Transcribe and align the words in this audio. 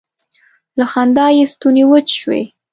له 0.77 0.85
خندا 0.91 1.27
یې 1.37 1.45
ستونی 1.53 1.83
وچ 1.91 2.07
شو. 2.21 2.31